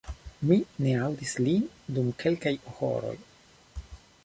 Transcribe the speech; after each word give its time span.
Mi 0.51 0.55
ne 0.85 0.93
aŭdis 1.07 1.33
lin 1.47 1.67
dum 1.97 2.09
kelkaj 2.25 2.55
horoj 2.79 3.15